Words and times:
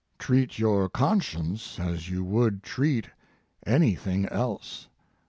Treat 0.17 0.57
your 0.57 0.89
con 0.89 1.21
science 1.21 1.79
as 1.79 2.09
you 2.09 2.23
would 2.23 2.63
treat 2.63 3.11
anything 3.67 4.27
else. 4.29 4.87